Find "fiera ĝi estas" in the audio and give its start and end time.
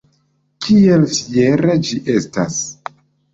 1.17-2.59